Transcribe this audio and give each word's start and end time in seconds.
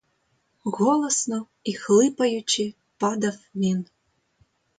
Голосно 0.63 1.45
і 1.63 1.73
хлипаючи 1.73 2.73
падав 2.97 3.33
він. 3.55 3.85